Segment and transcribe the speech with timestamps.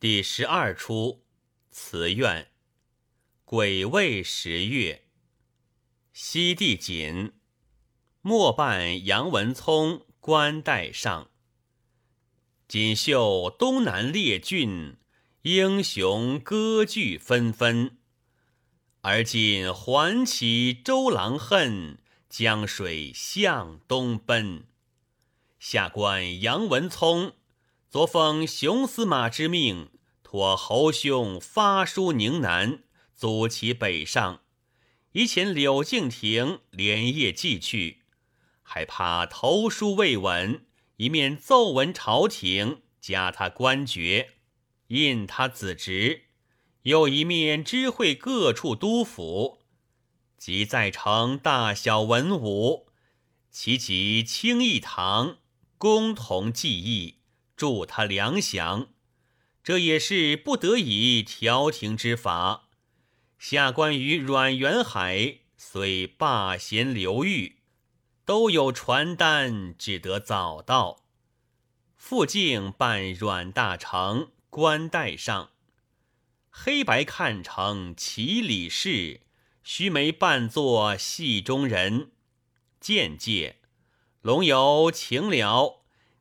[0.00, 1.24] 第十二出
[1.70, 2.52] 辞苑，
[3.44, 5.08] 癸未十月，
[6.12, 7.32] 西帝锦，
[8.22, 11.30] 末扮杨文聪冠带上。
[12.68, 14.98] 锦绣东南列郡，
[15.42, 17.98] 英雄歌剧纷纷。
[19.00, 24.68] 而今还起周郎恨，江水向东奔。
[25.58, 27.34] 下官杨文聪。
[27.90, 29.88] 昨奉熊司马之命，
[30.22, 32.82] 托侯兄发书宁南，
[33.16, 34.42] 阻其北上。
[35.12, 38.02] 以遣柳敬亭连夜寄去，
[38.62, 44.34] 还怕投书未稳，一面奏闻朝廷，加他官爵，
[44.88, 46.24] 印他子侄；
[46.82, 49.60] 又一面知会各处督府，
[50.36, 52.88] 即在城大小文武，
[53.50, 55.38] 齐集清义堂，
[55.78, 57.17] 共同记忆。
[57.58, 58.86] 助他粮饷，
[59.64, 62.68] 这也是不得已调停之法。
[63.36, 67.56] 下官于阮元海虽罢闲流寓，
[68.24, 71.04] 都有传单，只得早到。
[71.96, 75.50] 傅敬办阮大成官带上，
[76.48, 79.22] 黑白看成齐理事，
[79.64, 82.12] 须眉扮作戏中人。
[82.80, 83.56] 见介，
[84.22, 85.77] 龙游情了。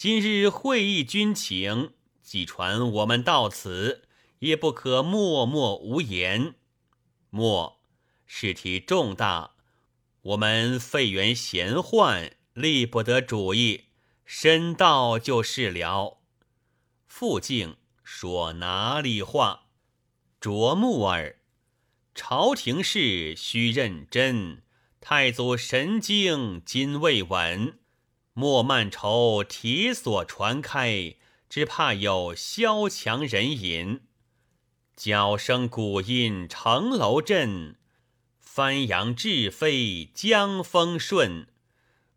[0.00, 6.54] 今日会议军情，既传我们到此，也不可默默无言。
[7.28, 7.82] 莫
[8.24, 9.56] 事体重大，
[10.22, 13.88] 我们废员闲患，立不得主意。
[14.24, 16.22] 身到就是了。
[17.06, 19.66] 傅敬说哪里话？
[20.40, 21.40] 卓木儿，
[22.14, 24.62] 朝廷事须认真。
[24.98, 27.79] 太祖神经今未稳。
[28.40, 31.16] 莫慢愁铁锁传开，
[31.50, 34.00] 只怕有萧墙人引。
[34.96, 37.76] 角声鼓音城楼震，
[38.38, 41.48] 翻扬志飞江风顺。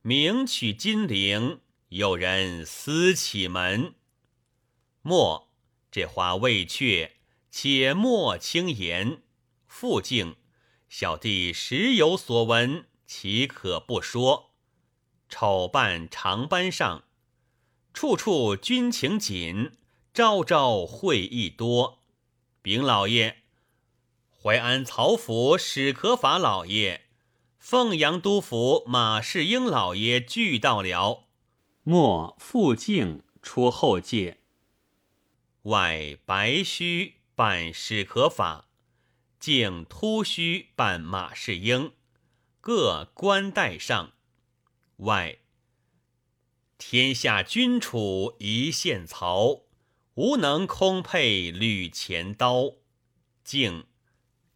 [0.01, 3.95] 名取金陵，有人私启门。
[5.01, 5.51] 莫
[5.91, 7.17] 这话未确，
[7.51, 9.23] 且莫轻言。
[9.67, 10.37] 复敬，
[10.87, 14.52] 小弟时有所闻，岂可不说？
[15.35, 17.05] 丑扮长班上，
[17.91, 19.71] 处处军情紧，
[20.13, 22.03] 朝朝会议多。
[22.61, 23.37] 禀老爷，
[24.29, 27.07] 淮安曹府史可法老爷、
[27.57, 31.23] 凤阳督府马士英老爷俱到了。
[31.81, 34.37] 莫复敬出后界。
[35.63, 38.67] 外白须扮史可法，
[39.39, 41.91] 敬秃须扮马士英，
[42.61, 44.12] 各官带上。
[44.97, 45.39] 外，
[46.77, 49.61] 天下君处一线曹，
[50.13, 52.73] 无能空配履前刀。
[53.43, 53.85] 敬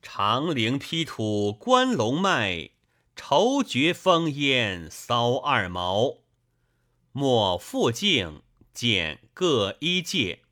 [0.02, 2.70] 长陵披土关龙脉，
[3.16, 6.20] 愁绝烽烟搔二毛。
[7.12, 8.44] 莫复敬
[8.74, 10.44] 见各一介。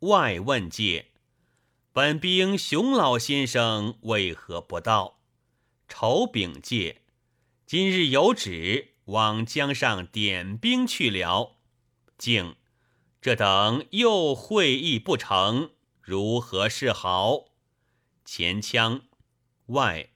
[0.00, 1.12] 外问介，
[1.92, 5.20] 本兵熊老先生为何不到？
[5.86, 7.02] 仇禀介，
[7.66, 8.91] 今日有旨。
[9.06, 11.56] 往江上点兵去了，
[12.16, 12.56] 竟
[13.20, 15.70] 这等又会议不成，
[16.00, 17.46] 如何是好？
[18.24, 19.02] 前腔
[19.66, 20.10] 外，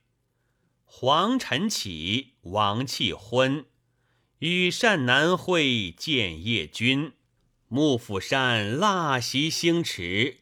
[0.84, 3.64] 黄尘起，王气昏，
[4.38, 7.12] 羽扇难会见夜君。
[7.68, 10.38] 幕府山蜡席星驰，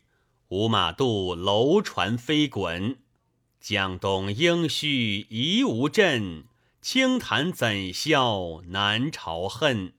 [0.49, 2.99] 五马渡楼船飞滚。
[3.61, 6.45] 江东应须疑无阵。
[6.85, 9.95] 清谈怎消南朝恨？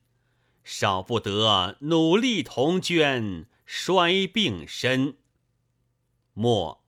[0.63, 5.17] 少不得努力同捐，衰病身。
[6.35, 6.85] 莫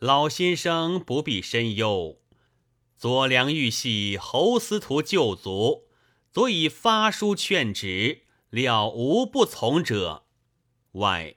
[0.00, 2.20] 老先生不必深忧。
[2.96, 5.84] 左良玉系侯司徒旧族，
[6.32, 10.24] 昨已发书劝止，了无不从者。
[10.94, 11.36] 外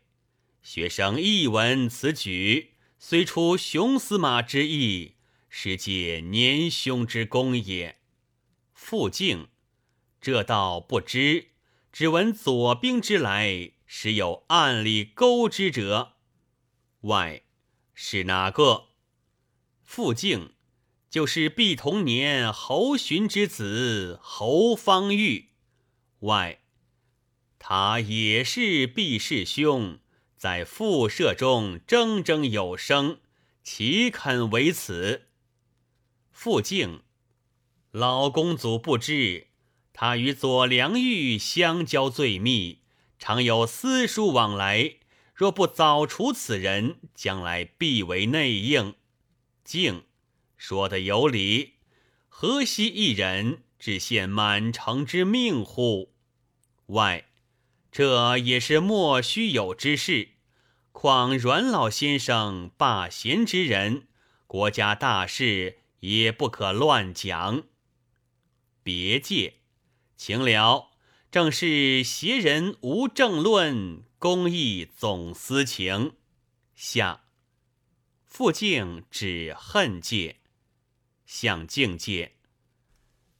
[0.64, 5.18] 学生一闻此举，虽出熊司马之意。
[5.54, 7.98] 是借年兄之功也。
[8.74, 9.50] 傅敬，
[10.22, 11.50] 这倒不知。
[11.92, 16.14] 只闻左兵之来，时有暗里勾之者。
[17.02, 17.44] 外
[17.94, 18.86] 是哪个？
[19.84, 20.54] 傅敬，
[21.10, 25.50] 就是毕同年侯寻之子侯方域。
[26.20, 26.62] 外，
[27.60, 30.00] 他也是毕氏兄，
[30.38, 33.20] 在复社中铮铮有声，
[33.62, 35.28] 岂肯为此？
[36.32, 37.02] 傅敬，
[37.92, 39.48] 老公祖不知，
[39.94, 42.80] 他与左良玉相交最密，
[43.20, 44.96] 常有私书往来。
[45.34, 48.96] 若不早除此人，将来必为内应。
[49.64, 50.04] 敬
[50.56, 51.74] 说的有理，
[52.30, 56.14] 何惜一人，只献满城之命乎？
[56.88, 57.26] 外，
[57.92, 60.30] 这也是莫须有之事。
[60.92, 64.08] 况阮老先生罢贤之人，
[64.46, 67.64] 国家大事也不可乱讲。
[68.84, 69.62] 别介，
[70.16, 70.92] 请了。
[71.32, 76.14] 正是邪人无正论，公义总私情。
[76.76, 77.24] 下
[78.26, 80.42] 复敬指恨戒，
[81.26, 82.36] 向敬戒，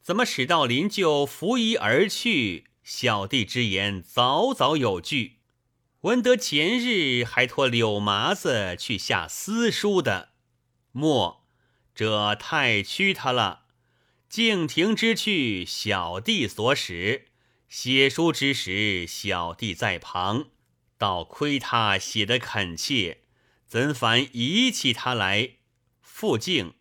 [0.00, 2.68] 怎么使到临就拂衣而去？
[2.82, 5.40] 小弟之言早早有据，
[6.00, 10.30] 闻得前日还托柳麻子去下私书的，
[10.92, 11.41] 莫
[11.94, 13.66] 这太屈他了。
[14.28, 17.26] 敬亭之去，小弟所使。
[17.68, 20.46] 写书之时，小弟在旁，
[20.98, 23.22] 倒亏他写得恳切，
[23.66, 25.52] 怎反遗弃他来？
[26.02, 26.74] 复敬，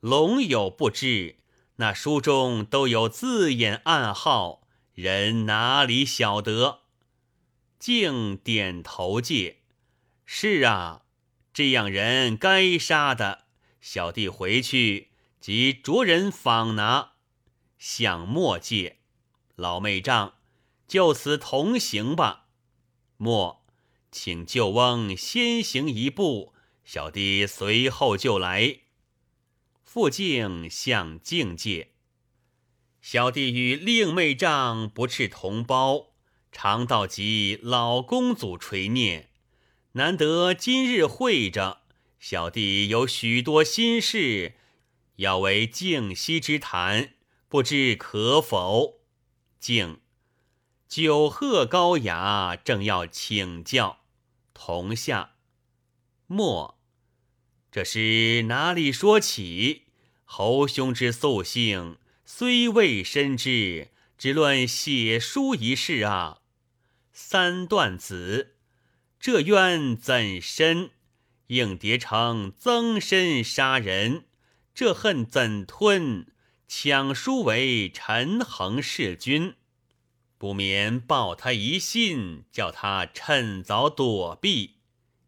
[0.00, 1.36] 龙有不知，
[1.76, 6.80] 那书中都有字眼暗号，人哪里晓得？
[7.78, 9.58] 敬点头戒，
[10.24, 11.02] 是啊，
[11.54, 13.45] 这样人该杀的。
[13.88, 15.10] 小弟回去
[15.40, 17.12] 即着人访拿，
[17.78, 18.98] 向末戒。
[19.54, 20.34] 老妹丈，
[20.88, 22.48] 就此同行吧。
[23.16, 23.64] 莫，
[24.10, 26.52] 请舅翁先行一步，
[26.84, 28.80] 小弟随后就来。
[29.84, 31.92] 傅敬向敬界，
[33.00, 36.08] 小弟与令妹丈不啻同胞，
[36.50, 39.30] 常道及老公祖垂念，
[39.92, 41.82] 难得今日会着，
[42.18, 44.54] 小弟有许多心事，
[45.16, 47.14] 要为敬息之谈，
[47.48, 49.00] 不知可否？
[49.60, 50.00] 敬
[50.88, 54.00] 酒贺高雅，正要请教
[54.54, 55.34] 同下。
[56.26, 56.78] 莫，
[57.70, 59.84] 这是哪里说起？
[60.24, 66.40] 侯兄之素性虽未深知，只论写书一事啊。
[67.12, 68.56] 三段子，
[69.20, 70.90] 这冤怎深？
[71.48, 74.24] 应叠成增身杀人，
[74.74, 76.26] 这恨怎吞？
[76.68, 79.54] 抢书为陈恒弑君，
[80.36, 84.78] 不免报他一信，叫他趁早躲避。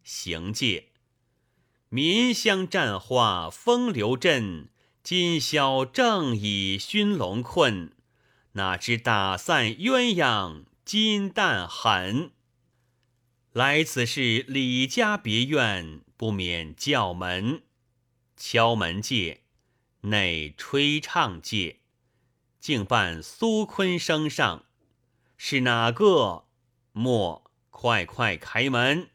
[0.03, 0.89] 行戒，
[1.89, 4.69] 民乡战化风流阵，
[5.05, 7.93] 今宵正以熏龙困，
[8.53, 12.33] 哪知打散鸳鸯金蛋狠。
[13.53, 17.63] 来此是李家别院，不免叫门，
[18.37, 19.45] 敲门戒。
[20.01, 21.79] 内吹唱界，
[22.59, 24.65] 竟伴苏坤升上，
[25.37, 26.47] 是哪个？
[26.93, 29.11] 莫快快开门！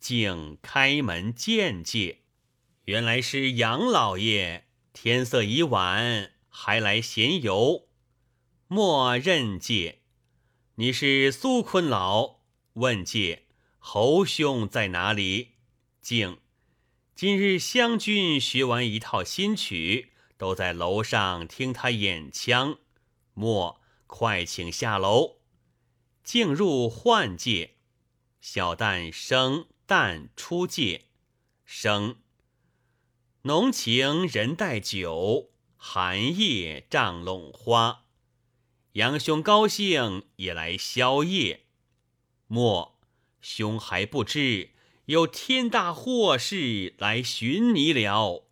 [0.00, 2.22] 竟开门见介，
[2.84, 4.64] 原来是杨老爷。
[4.94, 7.88] 天色已晚，还来闲游。
[8.68, 10.00] 莫认介，
[10.76, 12.40] 你是苏坤老？
[12.74, 13.46] 问介，
[13.78, 15.55] 侯兄在哪里？
[16.06, 16.38] 静。
[17.16, 22.78] 今日湘军学完一套新曲，都在楼上听他演腔。
[23.34, 25.38] 莫快请下楼，
[26.22, 27.74] 进入幻界。
[28.40, 31.06] 小旦生旦出界，
[31.64, 32.18] 生
[33.42, 38.04] 浓情人带酒，寒夜帐笼花。
[38.92, 41.66] 杨兄高兴也来宵夜。
[42.46, 42.96] 莫
[43.40, 44.75] 兄还不知。
[45.06, 48.44] 有天大祸事来寻你了，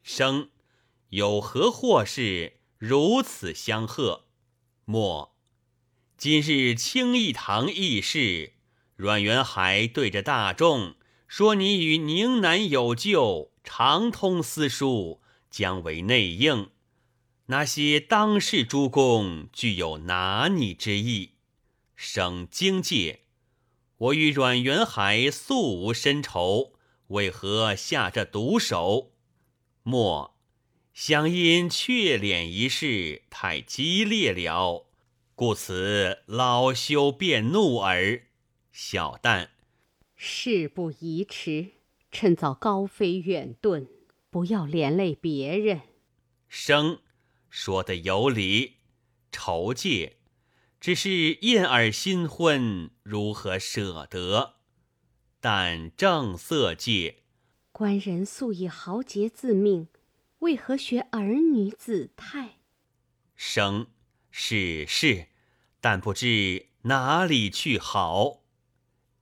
[0.00, 0.50] 生
[1.08, 4.26] 有何祸事如此相贺？
[4.84, 5.34] 莫
[6.16, 8.52] 今日清义堂议事，
[8.94, 10.94] 阮元海对着大众
[11.26, 16.70] 说：“你与宁南有旧，常通私书，将为内应。
[17.46, 21.32] 那些当世诸公具有拿你之意，
[21.96, 23.22] 省经界。”
[23.98, 26.72] 我与阮元海素无深仇，
[27.08, 29.10] 为何下这毒手？
[29.82, 30.36] 莫
[30.94, 34.86] 想因雀脸一事太激烈了，
[35.34, 38.22] 故此老羞变怒耳。
[38.70, 39.48] 小旦，
[40.14, 41.72] 事不宜迟，
[42.12, 43.88] 趁早高飞远遁，
[44.30, 45.80] 不要连累别人。
[46.46, 47.00] 生
[47.50, 48.76] 说的有理，
[49.32, 50.17] 仇戒。
[50.80, 54.54] 只是燕儿新婚，如何舍得？
[55.40, 57.22] 但正色戒，
[57.72, 59.88] 官人素以豪杰自命，
[60.40, 62.58] 为何学儿女子态？
[63.34, 63.88] 生
[64.30, 65.28] 是是，
[65.80, 68.44] 但不知哪里去好。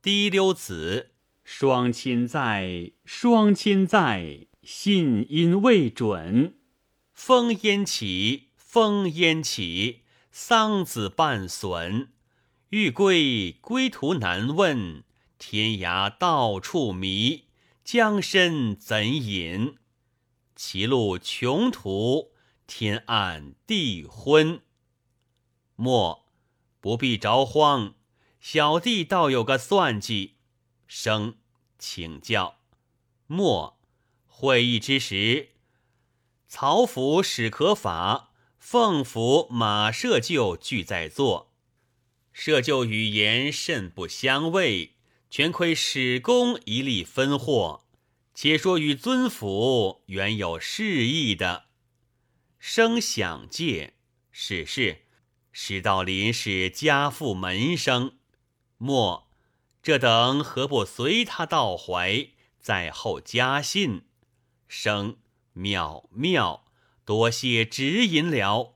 [0.01, 1.11] 滴溜子，
[1.43, 6.59] 双亲在，双亲在，信音未准。
[7.13, 10.03] 风烟起，风烟起，
[10.39, 12.13] 桑梓半损。
[12.69, 15.03] 欲归归途难问，
[15.39, 17.45] 天涯到处迷。
[17.83, 19.79] 江深怎饮？
[20.55, 22.33] 歧路穷途，
[22.67, 24.61] 天暗地昏。
[25.75, 26.27] 莫
[26.79, 27.95] 不必着慌，
[28.39, 30.35] 小弟倒有个算计。
[30.85, 31.37] 生
[31.79, 32.59] 请教。
[33.25, 33.79] 莫
[34.27, 35.53] 会议之时，
[36.47, 38.26] 曹府史可法、
[38.69, 41.53] 凤府马社就俱在座。
[42.33, 44.95] 社就语言甚不相畏，
[45.29, 47.85] 全亏史公一力分获。
[48.33, 51.67] 且说与尊府原有示意的，
[52.59, 53.93] 生想借，
[54.31, 55.03] 史是
[55.53, 58.17] 史道林是家父门生，
[58.77, 59.29] 莫
[59.81, 64.01] 这等何不随他到怀，在后加信？
[64.67, 65.15] 生
[65.53, 66.65] 妙妙，
[67.07, 68.75] 多谢指引了。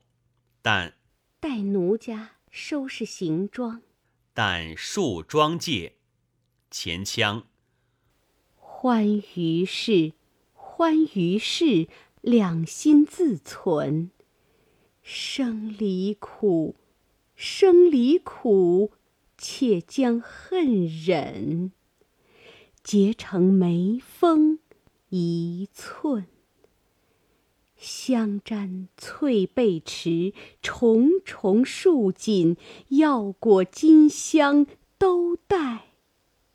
[0.61, 0.93] 但
[1.41, 3.81] 待奴家收拾行装，
[4.33, 5.97] 但束装戒，
[6.69, 7.43] 前腔。
[8.55, 10.13] 欢于事，
[10.53, 11.89] 欢于事，
[12.21, 14.11] 两心自存。
[15.03, 16.77] 生离苦，
[17.35, 18.93] 生离苦，
[19.38, 21.73] 且将恨忍。
[22.81, 24.59] 结成眉峰
[25.09, 26.27] 一寸，
[27.81, 32.55] 香毡翠被池，重重束锦，
[32.89, 34.67] 药果金香，
[35.00, 35.88] 都带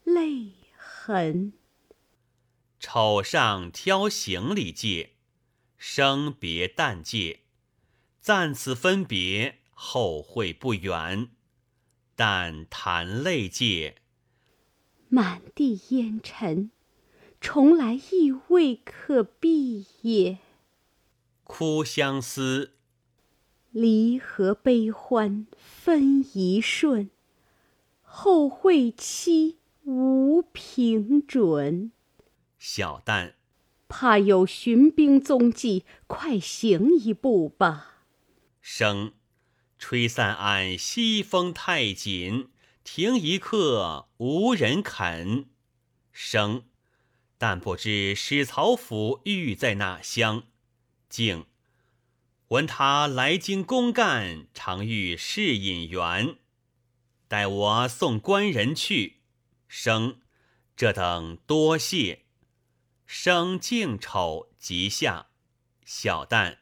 [0.05, 1.53] 泪痕。
[2.79, 5.15] 丑上挑行李戒，
[5.77, 7.41] 生别旦戒，
[8.21, 11.31] 暂此分别，后会不远。
[12.15, 13.97] 但谈泪戒，
[15.09, 16.71] 满地烟尘，
[17.41, 20.39] 重来亦未可避也。
[21.47, 22.73] 哭相思，
[23.71, 27.09] 离合悲欢分一瞬，
[28.03, 31.93] 后会期无凭准。
[32.59, 33.35] 小旦，
[33.87, 38.03] 怕有寻兵踪迹，快行一步吧。
[38.61, 39.15] 生，
[39.79, 42.49] 吹散俺西风太紧，
[42.83, 45.47] 停一刻无人肯。
[46.11, 46.65] 生，
[47.39, 50.43] 但不知史曹府寓在哪乡。
[51.09, 51.47] 竟，
[52.49, 56.37] 闻他来京公干，常遇侍引员，
[57.29, 59.17] 待我送官人去。
[59.69, 60.21] 生，
[60.77, 62.25] 这等多谢。
[63.05, 65.29] 生敬丑即下，
[65.85, 66.59] 小旦，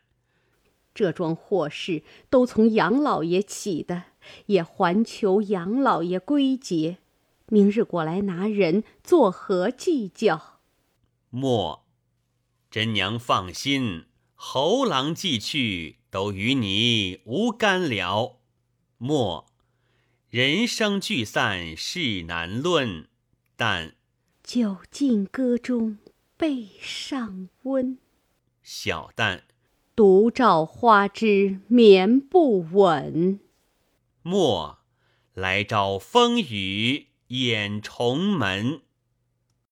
[0.94, 4.04] 这桩祸事都从杨老爷起的，
[4.46, 6.98] 也还求杨老爷归结。
[7.46, 10.60] 明日过来拿人，作何计较？
[11.30, 11.86] 莫，
[12.70, 18.40] 真娘放心，侯郎既去，都与你无干了。
[18.98, 19.46] 莫，
[20.30, 23.08] 人生聚散事难论，
[23.56, 23.94] 但
[24.42, 25.98] 酒尽歌中。
[26.36, 27.96] 背上温，
[28.60, 29.42] 小旦，
[29.94, 33.38] 独照花枝眠不稳。
[34.22, 34.78] 莫
[35.32, 38.82] 来朝风雨掩重门。